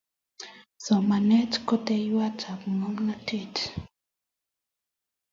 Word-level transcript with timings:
somanet 0.85 1.51
ko 1.67 1.73
yateywotap 1.77 2.59
ngomnotet 2.77 3.55